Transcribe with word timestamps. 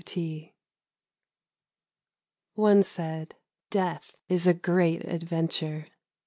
W. 0.01 0.03
T. 0.09 0.53
ONE 2.55 2.81
said, 2.81 3.35
—'Death 3.69 4.15
is 4.29 4.47
a 4.47 4.53
great 4.55 5.03
adventure.' 5.05 5.89